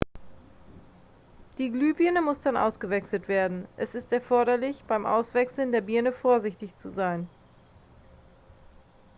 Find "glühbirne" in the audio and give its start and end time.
1.69-2.23